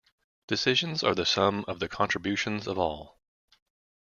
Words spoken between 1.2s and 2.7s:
sum of the contributions